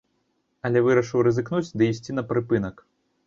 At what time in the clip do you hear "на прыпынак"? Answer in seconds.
2.21-2.75